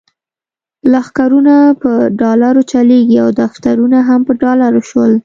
[0.91, 1.91] لښکرونه په
[2.21, 5.11] ډالرو چلیږي او دفترونه هم د ډالر شول.